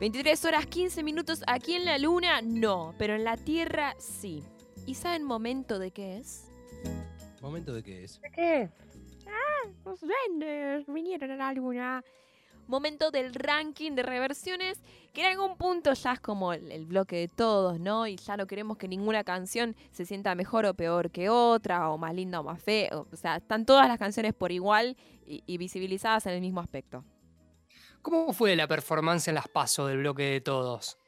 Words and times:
23 0.00 0.42
horas 0.46 0.64
15 0.64 1.02
minutos 1.02 1.42
aquí 1.46 1.74
en 1.74 1.84
la 1.84 1.98
luna, 1.98 2.40
no, 2.40 2.94
pero 2.96 3.14
en 3.14 3.22
la 3.22 3.36
Tierra 3.36 3.94
sí. 3.98 4.42
¿Y 4.86 4.94
saben 4.94 5.22
momento 5.22 5.78
de 5.78 5.90
qué 5.90 6.16
es? 6.16 6.48
¿Momento 7.42 7.74
de 7.74 7.82
qué 7.82 8.04
es? 8.04 8.18
¿De 8.22 8.30
qué? 8.30 8.70
Ah, 9.26 9.68
los 9.84 10.00
duendes 10.00 10.86
vinieron 10.86 11.32
a 11.32 11.36
la 11.36 11.52
luna. 11.52 12.02
Momento 12.66 13.10
del 13.10 13.34
ranking 13.34 13.92
de 13.92 14.02
reversiones, 14.02 14.80
que 15.12 15.20
en 15.20 15.32
algún 15.32 15.58
punto 15.58 15.92
ya 15.92 16.14
es 16.14 16.20
como 16.20 16.54
el, 16.54 16.72
el 16.72 16.86
bloque 16.86 17.16
de 17.16 17.28
todos, 17.28 17.78
¿no? 17.78 18.06
Y 18.06 18.16
ya 18.16 18.38
no 18.38 18.46
queremos 18.46 18.78
que 18.78 18.88
ninguna 18.88 19.22
canción 19.22 19.76
se 19.90 20.06
sienta 20.06 20.34
mejor 20.34 20.64
o 20.64 20.72
peor 20.72 21.10
que 21.10 21.28
otra, 21.28 21.90
o 21.90 21.98
más 21.98 22.14
linda 22.14 22.40
o 22.40 22.42
más 22.42 22.62
fea. 22.62 22.96
O 22.96 23.16
sea, 23.16 23.36
están 23.36 23.66
todas 23.66 23.86
las 23.86 23.98
canciones 23.98 24.32
por 24.32 24.50
igual 24.50 24.96
y, 25.26 25.42
y 25.46 25.58
visibilizadas 25.58 26.24
en 26.24 26.32
el 26.32 26.40
mismo 26.40 26.60
aspecto. 26.60 27.04
¿Cómo 28.02 28.32
fue 28.32 28.56
la 28.56 28.66
performance 28.66 29.28
en 29.28 29.34
las 29.34 29.48
pasos 29.48 29.88
del 29.88 29.98
bloque 29.98 30.22
de 30.22 30.40
todos? 30.40 30.98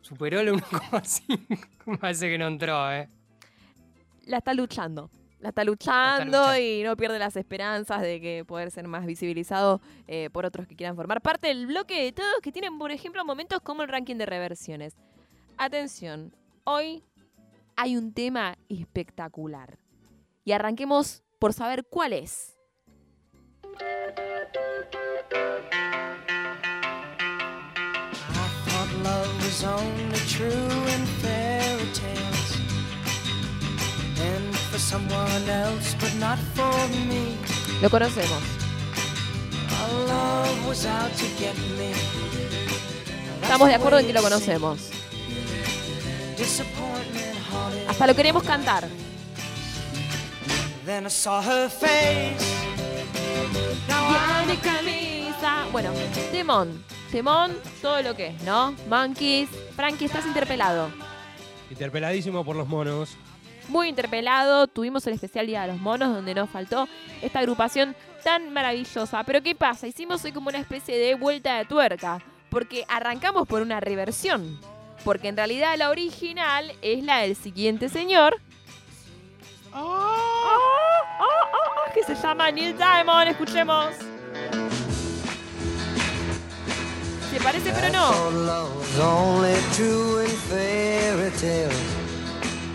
Superó 0.00 0.40
el 0.40 0.52
1,5. 0.52 1.98
Parece 2.00 2.28
que 2.30 2.38
no 2.38 2.46
entró, 2.46 2.92
¿eh? 2.92 3.08
La 4.26 4.38
está 4.38 4.54
luchando. 4.54 5.10
La 5.40 5.50
está 5.50 5.62
luchando 5.62 6.24
luchando. 6.24 6.58
y 6.58 6.82
no 6.82 6.96
pierde 6.96 7.18
las 7.18 7.36
esperanzas 7.36 8.00
de 8.00 8.18
que 8.18 8.44
poder 8.46 8.70
ser 8.70 8.88
más 8.88 9.04
visibilizado 9.04 9.82
eh, 10.06 10.30
por 10.32 10.46
otros 10.46 10.66
que 10.66 10.74
quieran 10.74 10.96
formar 10.96 11.20
parte 11.20 11.48
del 11.48 11.66
bloque 11.66 12.02
de 12.02 12.12
todos 12.12 12.40
que 12.42 12.50
tienen, 12.50 12.78
por 12.78 12.90
ejemplo, 12.90 13.22
momentos 13.26 13.60
como 13.60 13.82
el 13.82 13.88
ranking 13.90 14.16
de 14.16 14.24
reversiones. 14.24 14.94
Atención, 15.58 16.34
hoy 16.64 17.04
hay 17.76 17.96
un 17.96 18.14
tema 18.14 18.56
espectacular. 18.70 19.78
Y 20.46 20.52
arranquemos 20.52 21.22
por 21.38 21.52
saber 21.52 21.84
cuál 21.84 22.14
es. 22.14 22.56
Was 29.54 29.64
only 29.64 30.18
true 30.26 30.48
in 30.94 31.06
fairy 31.22 31.86
tales. 31.92 32.50
And 34.18 34.56
for 34.70 34.78
someone 34.78 35.48
else, 35.48 35.94
but 36.00 36.12
not 36.18 36.38
for 36.54 36.88
me. 37.08 37.36
Lo 37.80 37.88
conocemos. 37.88 38.42
Estamos 43.42 43.68
de 43.68 43.74
acuerdo 43.74 43.98
en 43.98 44.06
que 44.06 44.12
lo 44.12 44.22
conocemos. 44.22 44.90
Hasta 47.88 48.06
lo 48.06 48.14
queremos 48.14 48.42
cantar. 48.42 48.88
Then 50.84 51.06
I 51.06 51.10
saw 51.10 51.40
her 51.40 51.68
face. 51.70 52.36
Now 53.88 54.08
I'm 54.08 54.48
de 54.48 54.56
camisa. 54.56 55.66
Bueno, 55.70 55.92
Temón. 56.32 56.93
Temón, 57.10 57.52
todo 57.80 58.02
lo 58.02 58.14
que 58.16 58.28
es, 58.28 58.42
¿no? 58.42 58.74
Monkeys. 58.88 59.48
Frankie, 59.76 60.06
estás 60.06 60.26
interpelado. 60.26 60.90
Interpeladísimo 61.70 62.44
por 62.44 62.56
los 62.56 62.68
monos. 62.68 63.16
Muy 63.68 63.88
interpelado. 63.88 64.66
Tuvimos 64.66 65.06
el 65.06 65.14
especial 65.14 65.46
Día 65.46 65.62
de 65.62 65.68
los 65.68 65.78
Monos, 65.78 66.14
donde 66.14 66.34
nos 66.34 66.50
faltó 66.50 66.88
esta 67.22 67.38
agrupación 67.38 67.96
tan 68.22 68.52
maravillosa. 68.52 69.22
Pero 69.24 69.42
¿qué 69.42 69.54
pasa? 69.54 69.86
Hicimos 69.86 70.24
hoy 70.24 70.32
como 70.32 70.48
una 70.48 70.58
especie 70.58 70.98
de 70.98 71.14
vuelta 71.14 71.58
de 71.58 71.64
tuerca. 71.64 72.22
Porque 72.50 72.84
arrancamos 72.88 73.48
por 73.48 73.62
una 73.62 73.80
reversión. 73.80 74.60
Porque 75.04 75.28
en 75.28 75.36
realidad 75.36 75.76
la 75.76 75.90
original 75.90 76.72
es 76.82 77.02
la 77.02 77.18
del 77.18 77.36
siguiente 77.36 77.88
señor. 77.88 78.36
Ah, 79.72 79.82
ah, 81.20 81.20
ah, 81.20 81.92
que 81.92 82.02
se 82.04 82.14
llama 82.14 82.50
Neil 82.50 82.76
Diamond. 82.76 83.28
Escuchemos. 83.28 84.13
Se 87.34 87.40
parece, 87.40 87.72
pero 87.72 87.88
no. 87.92 88.12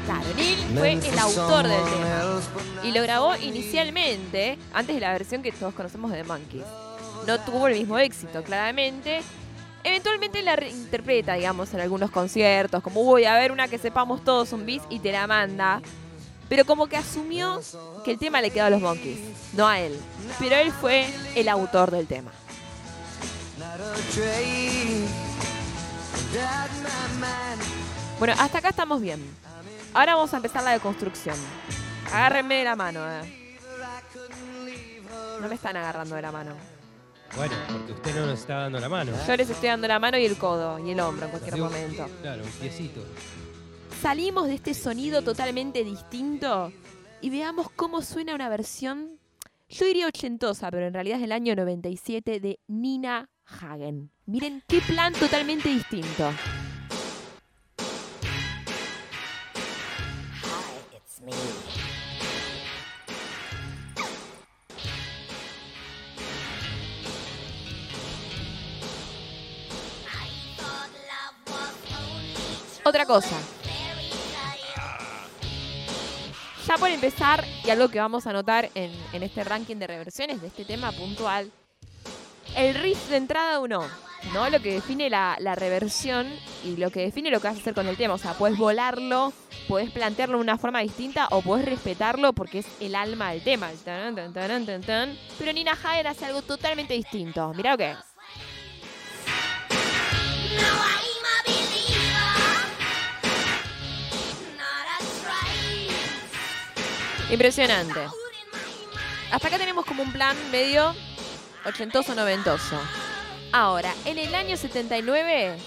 Claro, 0.05 0.25
Neil 0.35 0.57
fue 0.75 0.91
el 1.13 1.19
autor 1.19 1.65
del 1.65 1.81
tema. 1.85 2.41
Y 2.83 2.91
lo 2.91 3.01
grabó 3.01 3.37
inicialmente, 3.37 4.59
antes 4.73 4.95
de 4.95 4.99
la 4.99 5.13
versión 5.13 5.41
que 5.41 5.53
todos 5.53 5.73
conocemos 5.73 6.11
de 6.11 6.17
The 6.17 6.23
Monkeys. 6.25 6.65
No 7.25 7.39
tuvo 7.39 7.69
el 7.69 7.79
mismo 7.79 7.97
éxito, 7.99 8.43
claramente. 8.43 9.21
Eventualmente 9.85 10.43
la 10.43 10.57
reinterpreta, 10.57 11.35
digamos, 11.35 11.73
en 11.73 11.79
algunos 11.79 12.11
conciertos, 12.11 12.83
como 12.83 13.05
voy 13.05 13.23
a 13.23 13.35
ver 13.35 13.53
una 13.53 13.69
que 13.69 13.77
sepamos 13.77 14.25
todos 14.25 14.51
un 14.51 14.65
bis 14.65 14.81
y 14.89 14.99
te 14.99 15.13
la 15.13 15.25
manda. 15.25 15.81
Pero 16.49 16.65
como 16.65 16.87
que 16.87 16.97
asumió 16.97 17.61
que 18.03 18.11
el 18.11 18.19
tema 18.19 18.41
le 18.41 18.51
quedó 18.51 18.65
a 18.65 18.69
los 18.71 18.81
Monkeys, 18.81 19.19
no 19.53 19.65
a 19.65 19.79
él. 19.79 19.97
Pero 20.37 20.57
él 20.57 20.73
fue 20.73 21.05
el 21.35 21.47
autor 21.47 21.91
del 21.91 22.07
tema. 22.07 22.33
Bueno, 28.19 28.33
hasta 28.37 28.57
acá 28.57 28.69
estamos 28.69 29.01
bien. 29.01 29.19
Ahora 29.93 30.15
vamos 30.15 30.33
a 30.33 30.37
empezar 30.37 30.63
la 30.63 30.71
deconstrucción. 30.71 31.35
Agárrenme 32.13 32.55
de 32.55 32.63
la 32.65 32.75
mano, 32.75 32.99
eh. 33.09 33.57
No 35.41 35.47
me 35.47 35.55
están 35.55 35.77
agarrando 35.77 36.15
de 36.15 36.21
la 36.21 36.31
mano. 36.31 36.53
Bueno, 37.35 37.55
porque 37.71 37.93
usted 37.93 38.15
no 38.15 38.25
nos 38.25 38.39
está 38.39 38.55
dando 38.55 38.79
la 38.79 38.89
mano. 38.89 39.13
Yo 39.25 39.37
les 39.37 39.49
estoy 39.49 39.69
dando 39.69 39.87
la 39.87 39.99
mano 39.99 40.17
y 40.17 40.25
el 40.25 40.37
codo 40.37 40.79
y 40.79 40.91
el 40.91 40.99
hombro 40.99 41.25
en 41.25 41.31
cualquier 41.31 41.57
momento. 41.57 42.07
Claro, 42.21 42.43
un 42.43 42.49
piecito. 42.51 43.01
Salimos 44.01 44.47
de 44.47 44.55
este 44.55 44.73
sonido 44.73 45.21
totalmente 45.21 45.83
distinto 45.83 46.71
y 47.21 47.29
veamos 47.29 47.69
cómo 47.71 48.01
suena 48.01 48.33
una 48.33 48.49
versión, 48.49 49.19
yo 49.67 49.85
diría 49.85 50.07
ochentosa, 50.07 50.71
pero 50.71 50.87
en 50.87 50.93
realidad 50.93 51.17
es 51.17 51.21
del 51.21 51.31
año 51.31 51.55
97 51.55 52.39
de 52.39 52.59
Nina 52.67 53.29
Hagen. 53.61 54.11
Miren 54.25 54.63
qué 54.67 54.81
plan 54.81 55.13
totalmente 55.13 55.69
distinto. 55.69 56.31
Hi, 60.43 60.95
it's 60.95 61.21
me. 61.21 61.31
Otra 72.83 73.05
cosa. 73.05 73.35
Ya 76.67 76.77
por 76.77 76.89
empezar, 76.89 77.43
y 77.65 77.69
algo 77.71 77.89
que 77.89 77.99
vamos 77.99 78.27
a 78.27 78.33
notar 78.33 78.69
en, 78.75 78.91
en 79.11 79.23
este 79.23 79.43
ranking 79.43 79.77
de 79.77 79.87
reversiones 79.87 80.39
de 80.39 80.47
este 80.47 80.65
tema 80.65 80.91
puntual, 80.91 81.51
el 82.59 82.75
riff 82.75 83.09
de 83.09 83.15
entrada 83.15 83.59
uno, 83.59 83.87
¿no? 84.33 84.49
Lo 84.49 84.61
que 84.61 84.73
define 84.73 85.09
la, 85.09 85.37
reversión 85.55 86.27
y 86.65 86.75
lo 86.75 86.91
que 86.91 86.99
define 86.99 87.31
lo 87.31 87.39
que 87.39 87.47
vas 87.47 87.57
a 87.57 87.61
hacer 87.61 87.73
con 87.73 87.87
el 87.87 87.95
tema. 87.95 88.15
O 88.15 88.17
sea, 88.17 88.33
puedes 88.33 88.57
volarlo, 88.57 89.31
puedes 89.69 89.91
plantearlo 89.91 90.37
de 90.37 90.43
una 90.43 90.57
forma 90.57 90.81
distinta 90.81 91.29
o 91.31 91.41
puedes 91.41 91.65
respetarlo 91.65 92.33
porque 92.33 92.59
es 92.59 92.67
el 92.81 92.95
alma 92.95 93.31
del 93.31 93.43
tema. 93.43 93.69
Pero 93.85 95.53
Nina 95.53 95.71
Hagen 95.71 96.07
hace 96.07 96.25
algo 96.25 96.41
totalmente 96.41 96.93
distinto. 96.93 97.53
Mirá 97.53 97.71
lo 97.71 97.77
que 97.77 97.91
es. 97.91 97.97
Impresionante. 107.31 108.01
Hasta 109.31 109.47
acá 109.47 109.57
tenemos 109.57 109.85
como 109.85 110.03
un 110.03 110.11
plan 110.11 110.35
medio 110.51 110.93
ochentoso, 111.65 112.15
noventoso. 112.15 112.79
Ahora, 113.51 113.93
en 114.05 114.17
el 114.17 114.33
año 114.35 114.57
79, 114.57 115.57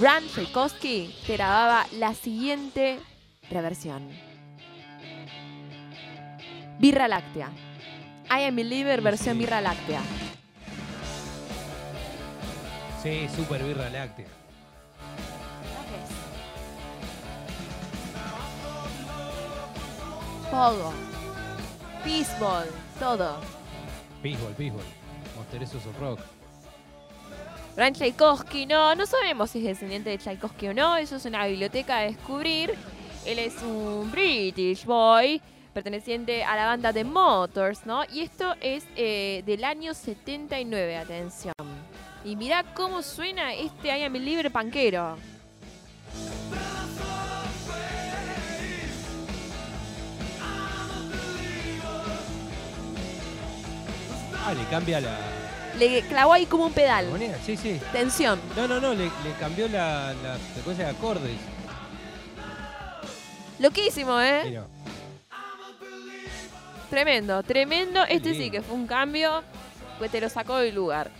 Brand 0.00 0.28
Tchaikovsky 0.30 1.14
te 1.26 1.34
grababa 1.34 1.86
la 1.92 2.14
siguiente 2.14 3.00
reversión. 3.50 4.08
Birra 6.78 7.08
láctea. 7.08 7.50
I 8.30 8.44
Am 8.44 8.56
Believer 8.56 9.00
versión 9.00 9.38
birra 9.38 9.60
láctea. 9.60 10.00
Sí, 13.02 13.28
super 13.36 13.62
birra 13.62 13.90
láctea. 13.90 14.26
Pogo. 20.50 20.92
Peaceball. 22.02 22.68
Todo. 22.98 23.63
Béisbol, 24.24 24.54
béisbol. 24.56 24.82
Monteresos 25.36 25.84
of 25.84 26.00
Rock. 26.00 26.18
Brand 27.76 27.94
Tchaikovsky, 27.94 28.64
no, 28.64 28.94
no 28.94 29.04
sabemos 29.04 29.50
si 29.50 29.58
es 29.58 29.64
descendiente 29.64 30.08
de 30.08 30.16
Tchaikovsky 30.16 30.68
o 30.68 30.74
no, 30.74 30.96
eso 30.96 31.16
es 31.16 31.26
una 31.26 31.46
biblioteca 31.46 31.98
a 31.98 32.02
descubrir. 32.04 32.74
Él 33.26 33.38
es 33.38 33.60
un 33.62 34.10
British 34.10 34.86
boy, 34.86 35.42
perteneciente 35.74 36.42
a 36.42 36.56
la 36.56 36.64
banda 36.64 36.90
The 36.90 37.04
Motors, 37.04 37.84
¿no? 37.84 38.04
Y 38.10 38.20
esto 38.22 38.54
es 38.62 38.86
eh, 38.96 39.42
del 39.44 39.62
año 39.62 39.92
79, 39.92 40.96
atención. 40.96 41.52
Y 42.24 42.36
mirá 42.36 42.64
cómo 42.74 43.02
suena 43.02 43.52
este 43.52 43.88
I 43.88 44.04
Am 44.04 44.12
Believer 44.14 44.50
panquero. 44.50 45.18
Ah, 54.46 54.52
le 54.54 54.64
cambia 54.66 55.00
la, 55.00 55.16
Le 55.78 56.02
clavó 56.02 56.32
ahí 56.34 56.46
como 56.46 56.66
un 56.66 56.72
pedal. 56.72 57.06
Sí, 57.44 57.56
sí. 57.56 57.80
Tensión. 57.92 58.40
No, 58.56 58.68
no, 58.68 58.80
no, 58.80 58.92
le, 58.94 59.04
le 59.04 59.32
cambió 59.40 59.68
la, 59.68 60.14
la 60.22 60.36
secuencia 60.54 60.84
de 60.86 60.90
acordes. 60.90 61.36
Loquísimo, 63.58 64.20
¿eh? 64.20 64.42
Mira, 64.44 64.66
Tremendo, 66.90 67.42
tremendo. 67.42 68.04
Este 68.04 68.34
sí 68.34 68.50
que 68.50 68.62
fue 68.62 68.76
un 68.76 68.86
cambio, 68.86 69.42
pues 69.98 70.10
te 70.10 70.20
lo 70.20 70.28
sacó 70.28 70.58
del 70.58 70.74
lugar. 70.74 71.10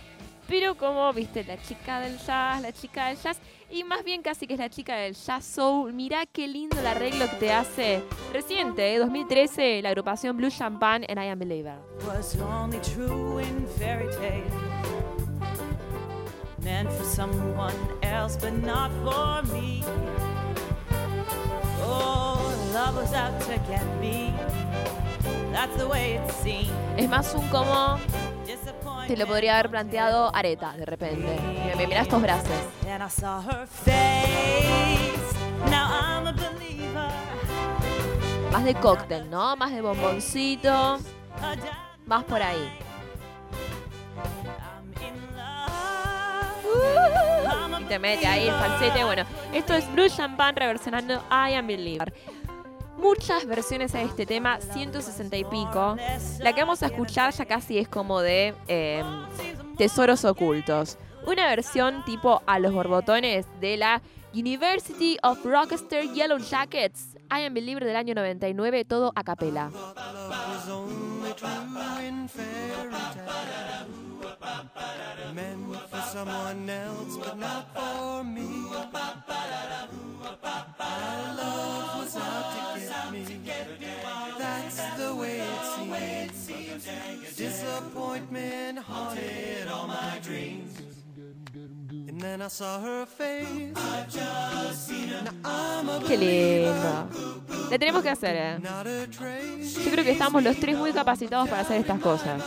Pero 0.47 0.75
como, 0.75 1.11
viste, 1.13 1.43
la 1.43 1.57
chica 1.61 1.99
del 1.99 2.17
jazz, 2.19 2.61
la 2.61 2.71
chica 2.71 3.07
del 3.07 3.17
jazz, 3.17 3.39
y 3.71 3.83
más 3.83 4.03
bien 4.03 4.21
casi 4.21 4.45
que 4.45 4.53
es 4.53 4.59
la 4.59 4.69
chica 4.69 4.95
del 4.95 5.15
jazz 5.15 5.43
soul. 5.43 5.91
Mirá 5.91 6.25
qué 6.27 6.47
lindo 6.47 6.79
el 6.79 6.85
arreglo 6.85 7.27
que 7.31 7.35
te 7.37 7.51
hace 7.51 8.03
reciente, 8.31 8.93
¿eh? 8.93 8.99
2013, 8.99 9.81
la 9.81 9.89
agrupación 9.89 10.37
Blue 10.37 10.51
Champagne 10.51 11.05
en 11.09 11.17
I 11.17 11.29
Am 11.29 11.39
Believer. 11.39 11.77
was 12.05 12.37
only 12.39 12.79
true 12.79 13.39
in 13.39 13.65
fairy 13.77 14.07
tales. 14.17 14.53
Meant 16.63 16.91
for 16.91 17.05
someone 17.05 17.73
else, 18.01 18.37
but 18.37 18.53
not 18.53 18.91
for 19.03 19.43
me. 19.53 19.83
Oh, 21.81 22.39
love 22.73 22.95
was 22.95 23.13
out 23.13 23.39
to 23.41 23.57
get 23.69 23.83
me. 23.99 24.33
That's 25.51 25.75
the 25.77 25.87
way 25.87 26.15
it 26.15 26.31
seemed. 26.31 26.71
Es 26.97 27.07
más 27.09 27.33
un 27.35 27.47
como. 27.49 27.99
Te 29.07 29.17
lo 29.17 29.27
podría 29.27 29.55
haber 29.55 29.69
planteado 29.69 30.33
Areta 30.33 30.73
de 30.73 30.85
repente. 30.85 31.39
Mira, 31.63 31.87
mirá 31.87 32.01
estos 32.01 32.21
brazos. 32.21 32.49
Más 38.51 38.63
de 38.63 38.75
cóctel, 38.75 39.29
¿no? 39.29 39.55
Más 39.55 39.71
de 39.71 39.81
bomboncito, 39.81 40.99
más 42.05 42.23
por 42.23 42.41
ahí. 42.41 42.71
Y 47.79 47.83
te 47.83 47.99
mete 47.99 48.25
ahí 48.25 48.47
el 48.47 48.55
falsete. 48.55 49.03
Bueno, 49.03 49.23
esto 49.53 49.73
es 49.73 49.91
Blue 49.93 50.09
Champagne 50.09 50.59
reversionando 50.59 51.15
I 51.29 51.53
Am 51.55 51.67
Believer. 51.67 52.13
Muchas 52.97 53.45
versiones 53.45 53.93
a 53.95 54.01
este 54.01 54.25
tema, 54.25 54.59
160 54.59 55.37
y 55.37 55.43
pico. 55.43 55.95
La 56.39 56.53
que 56.53 56.61
vamos 56.61 56.81
a 56.83 56.87
escuchar 56.87 57.33
ya 57.33 57.45
casi 57.45 57.77
es 57.77 57.87
como 57.87 58.21
de 58.21 58.53
eh, 58.67 59.03
tesoros 59.77 60.25
ocultos. 60.25 60.97
Una 61.25 61.47
versión 61.47 62.05
tipo 62.05 62.41
a 62.45 62.59
los 62.59 62.73
borbotones 62.73 63.45
de 63.59 63.77
la 63.77 64.01
University 64.33 65.17
of 65.23 65.43
Rochester 65.45 66.11
Yellow 66.13 66.37
Jackets. 66.37 67.15
I 67.31 67.45
Am 67.45 67.53
Believer 67.53 67.83
del 67.83 67.95
año 67.95 68.13
99, 68.13 68.85
todo 68.85 69.11
a 69.15 69.23
capela. 69.23 69.71
Meant 75.33 75.75
for 75.89 76.01
someone 76.13 76.69
else, 76.69 77.17
but 77.17 77.37
not 77.37 77.67
for 77.73 78.23
me. 78.23 78.69
My 80.79 81.33
love 81.35 81.99
was 81.99 82.15
out 82.15 82.53
to 82.73 83.33
get 83.43 83.79
me. 83.79 83.87
That's 84.37 84.77
the 84.97 85.13
way 85.15 85.39
it 85.39 86.31
seems. 86.35 87.35
Disappointment 87.35 88.79
haunted 88.79 89.67
all 89.67 89.87
my 89.87 90.19
dreams. 90.23 90.77
And 92.07 92.21
then 92.21 92.41
I 92.41 92.47
saw 92.47 92.79
her 92.79 93.05
face. 93.05 93.73
Qué 96.07 96.17
lindo. 96.17 97.09
Le 97.69 97.79
tenemos 97.79 98.03
que 98.03 98.09
hacer, 98.09 98.35
¿eh? 98.37 98.57
Yo 98.61 99.91
creo 99.91 100.03
que 100.03 100.11
estamos 100.11 100.41
los 100.43 100.57
tres 100.57 100.77
muy 100.77 100.93
capacitados 100.93 101.49
para 101.49 101.61
hacer 101.61 101.81
estas 101.81 101.99
cosas. 101.99 102.41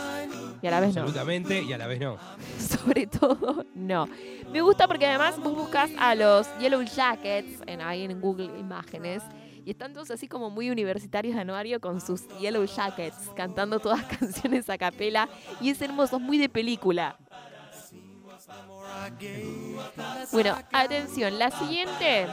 Y 0.61 0.67
a 0.67 0.71
la 0.71 0.79
vez 0.79 0.95
no. 0.95 1.01
absolutamente 1.01 1.61
y 1.61 1.73
a 1.73 1.77
la 1.77 1.87
vez 1.87 1.99
no. 1.99 2.17
sobre 2.59 3.07
todo 3.07 3.65
no. 3.75 4.07
Me 4.51 4.61
gusta 4.61 4.87
porque 4.87 5.05
además 5.05 5.37
vos 5.39 5.55
buscas 5.55 5.89
a 5.97 6.15
los 6.15 6.47
Yellow 6.59 6.81
Jackets 6.81 7.61
en, 7.65 7.81
ahí 7.81 8.03
en 8.03 8.19
Google 8.19 8.57
Imágenes 8.59 9.23
y 9.65 9.71
están 9.71 9.93
todos 9.93 10.09
así 10.11 10.27
como 10.27 10.49
muy 10.49 10.69
universitarios 10.69 11.35
de 11.35 11.41
anuario 11.41 11.79
con 11.79 12.01
sus 12.01 12.27
Yellow 12.39 12.65
Jackets 12.65 13.29
cantando 13.35 13.79
todas 13.79 14.03
canciones 14.19 14.69
a 14.69 14.77
capela 14.77 15.29
y 15.61 15.69
es 15.69 15.81
hermoso, 15.81 16.17
es 16.17 16.21
muy 16.21 16.37
de 16.37 16.49
película. 16.49 17.17
Bueno, 20.31 20.57
atención, 20.71 21.37
la 21.37 21.51
siguiente 21.51 22.27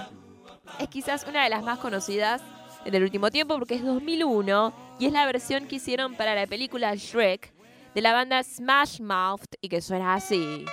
es 0.79 0.89
quizás 0.89 1.27
una 1.29 1.45
de 1.45 1.51
las 1.51 1.63
más 1.63 1.79
conocidas 1.79 2.43
en 2.85 2.95
el 2.95 3.03
último 3.03 3.31
tiempo 3.31 3.59
porque 3.59 3.75
es 3.75 3.85
2001 3.85 4.73
y 4.99 5.07
es 5.07 5.13
la 5.13 5.27
versión 5.27 5.67
que 5.67 5.77
hicieron 5.77 6.15
para 6.15 6.35
la 6.35 6.47
película 6.47 6.95
Shrek 6.95 7.53
de 7.97 8.03
la 8.03 8.13
banda 8.13 8.43
Smash 8.43 9.01
Mouth 9.01 9.55
y 9.63 9.71
que 9.71 9.81
suena 9.81 10.13
así. 10.13 10.67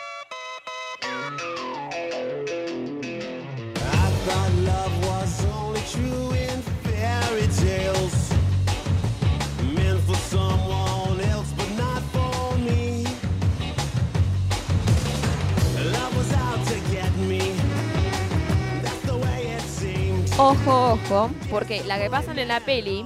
Ojo, 20.37 20.93
ojo, 20.93 21.31
porque 21.49 21.85
la 21.85 21.97
que 21.99 22.09
pasan 22.09 22.37
en 22.37 22.49
la 22.49 22.59
peli 22.59 23.05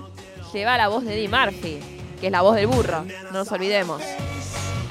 lleva 0.51 0.75
la 0.75 0.87
voz 0.87 1.05
de 1.05 1.13
Eddie 1.13 1.29
Murphy, 1.29 1.96
que 2.19 2.27
es 2.27 2.31
la 2.31 2.41
voz 2.41 2.55
del 2.55 2.67
burro, 2.67 3.03
no 3.03 3.31
nos 3.31 3.51
olvidemos. 3.51 4.01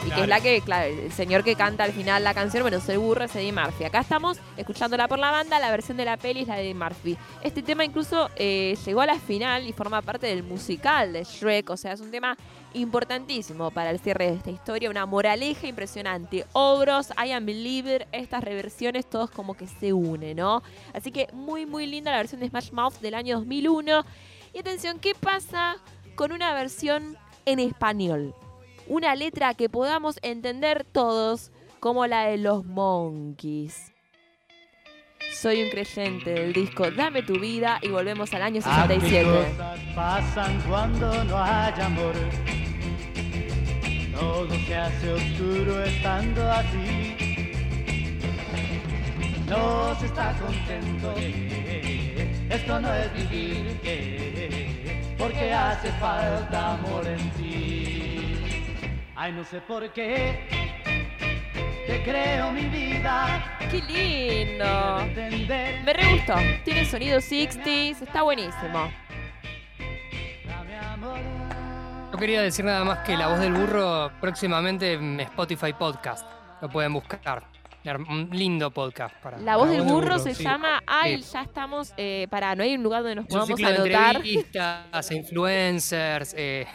Y 0.06 0.10
que 0.10 0.20
es 0.22 0.28
la 0.28 0.40
que, 0.40 0.60
claro, 0.60 0.86
el 0.86 1.10
señor 1.10 1.42
que 1.42 1.56
canta 1.56 1.82
al 1.82 1.92
final 1.92 2.22
la 2.22 2.32
canción, 2.32 2.62
bueno, 2.62 2.76
es 2.76 2.88
el 2.88 2.98
burro, 2.98 3.24
es 3.24 3.34
Eddie 3.34 3.52
Murphy. 3.52 3.84
Acá 3.84 4.00
estamos 4.00 4.38
escuchándola 4.56 5.08
por 5.08 5.18
la 5.18 5.32
banda, 5.32 5.58
la 5.58 5.68
versión 5.72 5.96
de 5.96 6.04
la 6.04 6.16
peli 6.16 6.42
es 6.42 6.48
la 6.48 6.54
de 6.54 6.62
Eddie 6.62 6.74
Murphy. 6.74 7.18
Este 7.42 7.60
tema 7.60 7.84
incluso 7.84 8.30
eh, 8.36 8.78
llegó 8.86 9.00
a 9.00 9.06
la 9.06 9.18
final 9.18 9.66
y 9.66 9.72
forma 9.72 10.02
parte 10.02 10.28
del 10.28 10.44
musical 10.44 11.12
de 11.12 11.24
Shrek, 11.24 11.70
o 11.70 11.76
sea, 11.76 11.92
es 11.92 12.00
un 12.00 12.12
tema 12.12 12.36
importantísimo 12.72 13.72
para 13.72 13.90
el 13.90 13.98
cierre 13.98 14.30
de 14.30 14.36
esta 14.36 14.50
historia, 14.50 14.90
una 14.90 15.06
moraleja 15.06 15.66
impresionante. 15.66 16.46
Ogros, 16.52 17.08
I 17.10 17.32
Am 17.32 17.44
Believer, 17.44 18.06
estas 18.12 18.44
reversiones, 18.44 19.10
todos 19.10 19.30
como 19.32 19.54
que 19.54 19.66
se 19.66 19.92
unen, 19.92 20.36
¿no? 20.36 20.62
Así 20.94 21.10
que 21.10 21.26
muy, 21.32 21.66
muy 21.66 21.86
linda 21.86 22.12
la 22.12 22.18
versión 22.18 22.40
de 22.40 22.48
Smash 22.48 22.70
Mouth 22.70 23.00
del 23.00 23.14
año 23.14 23.38
2001. 23.38 24.04
Y 24.54 24.58
atención, 24.60 25.00
¿qué 25.00 25.14
pasa 25.14 25.76
con 26.16 26.32
una 26.32 26.54
versión 26.54 27.16
en 27.44 27.60
español? 27.60 28.34
Una 28.88 29.14
letra 29.14 29.54
que 29.54 29.68
podamos 29.68 30.18
entender 30.22 30.84
todos, 30.84 31.52
como 31.80 32.06
la 32.06 32.24
de 32.26 32.38
los 32.38 32.64
Monkeys. 32.64 33.92
Soy 35.32 35.62
un 35.62 35.68
creyente 35.70 36.30
del 36.30 36.52
disco 36.54 36.90
Dame 36.90 37.22
tu 37.22 37.38
vida 37.38 37.78
y 37.82 37.88
volvemos 37.88 38.32
al 38.32 38.42
año 38.42 38.62
Ah, 38.64 38.86
qué 38.88 38.94
67. 38.98 39.24
cosas 39.24 39.80
pasan 39.94 40.60
cuando 40.62 41.24
no 41.24 41.36
hay 41.42 41.74
amor. 41.80 42.14
Todo 44.18 44.48
se 44.66 44.74
hace 44.74 45.12
oscuro 45.12 45.84
estando 45.84 46.50
así. 46.50 47.16
No 49.46 49.94
se 50.00 50.06
está 50.06 50.34
contento. 50.38 51.14
Esto 52.48 52.80
no 52.80 52.94
es 52.94 53.12
vivir. 53.12 53.78
Hace 55.70 55.90
falta 55.92 56.74
amor 56.74 57.06
en 57.06 57.30
ti. 57.30 58.38
Ay, 59.14 59.32
no 59.32 59.44
sé 59.44 59.60
por 59.60 59.92
qué. 59.92 60.46
Te 61.86 62.02
creo 62.04 62.52
mi 62.52 62.66
vida. 62.66 63.56
¡Qué 63.70 63.82
lindo! 63.82 65.06
Me 65.84 65.92
re 65.92 66.12
gustó. 66.12 66.34
Tiene 66.64 66.84
sonido 66.84 67.18
60s, 67.18 68.02
está 68.02 68.22
buenísimo. 68.22 68.90
Yo 72.12 72.18
quería 72.18 72.42
decir 72.42 72.64
nada 72.64 72.84
más 72.84 73.00
que 73.00 73.16
La 73.16 73.28
Voz 73.28 73.40
del 73.40 73.52
Burro 73.52 74.10
próximamente 74.20 74.94
en 74.94 75.20
Spotify 75.20 75.72
Podcast. 75.72 76.26
Lo 76.62 76.68
pueden 76.68 76.92
buscar. 76.92 77.55
Un 77.94 78.30
lindo 78.32 78.70
podcast 78.70 79.14
para... 79.22 79.38
La 79.38 79.56
voz 79.56 79.66
La 79.68 79.72
del 79.72 79.82
voz 79.82 79.86
del 79.88 79.94
burro 79.94 80.06
burro, 80.16 80.18
se 80.18 80.34
sí. 80.34 80.42
llama. 80.42 80.82
Ay, 80.86 81.22
Sí. 81.22 81.30
ya 81.32 81.42
estamos. 81.42 81.92
eh, 81.96 82.26
para, 82.30 82.54
no 82.56 82.62
hay 82.64 82.74
un 82.74 82.82
lugar 82.82 83.02
donde 83.02 83.14
nos 83.16 83.26
podamos 83.26 83.62
anotar. 83.62 84.16
entrevistas, 84.16 85.10
influencers, 85.12 86.34
eh, 86.36 86.66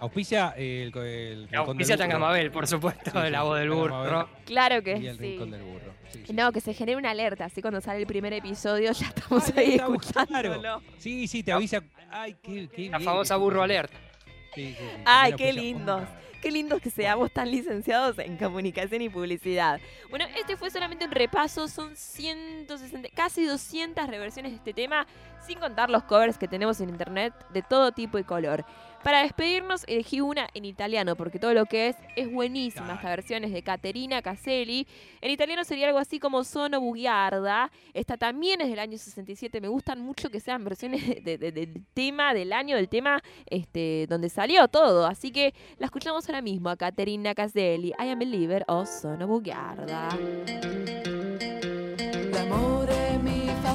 Auspicia 0.00 0.52
el, 0.58 0.92
el 0.94 1.48
Rincón 1.48 1.68
auspicia. 1.70 1.96
Tangamabel, 1.96 2.50
por 2.50 2.66
supuesto, 2.66 3.10
Sí, 3.10 3.18
de 3.20 3.30
La 3.30 3.42
Voz 3.42 3.58
del 3.58 3.70
Burro. 3.70 3.94
Tangamabel. 4.02 4.26
Claro 4.44 4.82
que 4.82 4.98
Y 4.98 5.06
el 5.06 5.16
sí. 5.16 5.22
Rincón 5.22 5.50
del 5.50 5.62
Burro. 5.62 5.94
Sí, 6.12 6.22
sí. 6.26 6.32
No, 6.34 6.52
que 6.52 6.60
se 6.60 6.74
genere 6.74 6.98
una 6.98 7.10
alerta, 7.12 7.46
así 7.46 7.62
cuando 7.62 7.80
sale 7.80 8.00
el 8.00 8.06
primer 8.06 8.32
episodio 8.34 8.92
ya 8.92 9.06
estamos 9.06 9.48
ahí 9.56 9.76
escuchándolo. 9.76 10.60
claro. 10.60 10.82
Sí, 10.98 11.26
Sí, 11.26 11.42
te 11.42 11.52
avisa. 11.52 11.82
Ay, 12.10 12.36
qué, 12.42 12.68
qué 12.68 12.90
La 12.90 12.98
bien. 12.98 13.04
famosa 13.08 13.36
Burro 13.36 13.62
Alert. 13.62 13.90
Sí, 14.54 14.74
sí, 14.74 14.74
sí, 14.78 15.02
Ay, 15.06 15.32
qué 15.34 15.52
lindos. 15.54 16.02
Qué 16.40 16.52
lindo 16.52 16.78
que 16.78 16.90
seamos 16.90 17.32
tan 17.32 17.50
licenciados 17.50 18.16
en 18.20 18.36
comunicación 18.36 19.02
y 19.02 19.08
publicidad. 19.08 19.80
Bueno, 20.08 20.24
este 20.36 20.56
fue 20.56 20.70
solamente 20.70 21.04
un 21.04 21.10
repaso, 21.10 21.66
son 21.66 21.96
160, 21.96 23.08
casi 23.12 23.44
200 23.44 24.06
reversiones 24.06 24.52
de 24.52 24.56
este 24.58 24.72
tema, 24.72 25.06
sin 25.44 25.58
contar 25.58 25.90
los 25.90 26.04
covers 26.04 26.38
que 26.38 26.46
tenemos 26.46 26.80
en 26.80 26.90
internet 26.90 27.34
de 27.52 27.62
todo 27.62 27.90
tipo 27.90 28.18
y 28.18 28.24
color. 28.24 28.64
Para 29.04 29.22
despedirnos 29.22 29.84
elegí 29.86 30.20
una 30.20 30.48
en 30.54 30.64
italiano, 30.64 31.16
porque 31.16 31.38
todo 31.38 31.54
lo 31.54 31.64
que 31.66 31.88
es 31.88 31.96
es 32.16 32.30
buenísima. 32.30 32.94
Esta 32.94 33.08
versión 33.08 33.44
es 33.44 33.52
de 33.52 33.62
Caterina 33.62 34.20
Caselli. 34.20 34.86
En 35.20 35.30
italiano 35.30 35.64
sería 35.64 35.86
algo 35.86 35.98
así 35.98 36.18
como 36.18 36.44
Sono 36.44 36.80
Bugiarda. 36.80 37.70
Esta 37.94 38.16
también 38.16 38.60
es 38.60 38.68
del 38.68 38.78
año 38.80 38.98
67. 38.98 39.60
Me 39.60 39.68
gustan 39.68 40.00
mucho 40.00 40.30
que 40.30 40.40
sean 40.40 40.64
versiones 40.64 41.24
de- 41.24 41.38
de- 41.38 41.52
del 41.52 41.84
tema, 41.94 42.34
del 42.34 42.52
año 42.52 42.76
del 42.76 42.88
tema 42.88 43.22
este, 43.46 44.06
donde 44.08 44.28
salió 44.28 44.68
todo. 44.68 45.06
Así 45.06 45.30
que 45.30 45.54
la 45.78 45.86
escuchamos 45.86 46.28
ahora 46.28 46.42
mismo 46.42 46.68
a 46.68 46.76
Caterina 46.76 47.34
Caselli. 47.34 47.88
I 47.98 48.08
am 48.10 48.10
a 48.10 48.14
believer 48.16 48.64
o 48.68 48.84
Sono 48.84 49.26
Bugiarda. 49.26 50.08
L'amore 52.32 53.18
mi 53.22 53.46
fa 53.62 53.74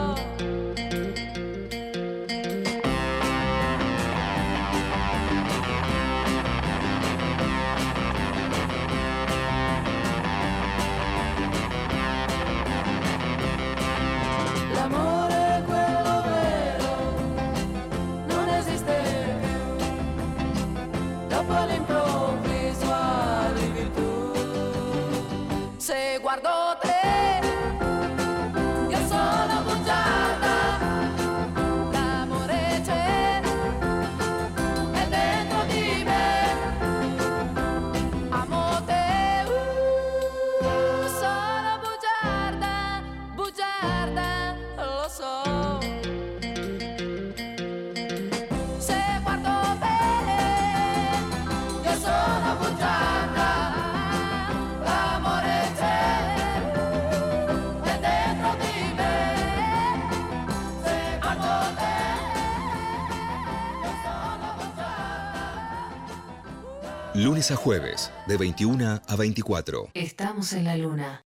Lunes 67.23 67.51
a 67.51 67.55
jueves, 67.55 68.11
de 68.25 68.35
21 68.35 68.99
a 69.07 69.15
24. 69.15 69.91
Estamos 69.93 70.53
en 70.53 70.63
la 70.63 70.75
luna. 70.75 71.19